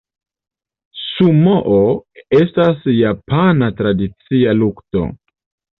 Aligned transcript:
Sumoo 1.01 1.77
estas 2.41 2.83
japana 3.03 3.73
tradicia 3.83 4.61
lukto. 4.65 5.11